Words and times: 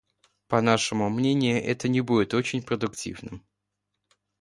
По 0.47 0.61
нашему 0.63 1.09
мнению, 1.11 1.63
это 1.63 1.87
не 1.87 2.01
будет 2.01 2.33
очень 2.33 2.63
продуктивным. 2.63 3.45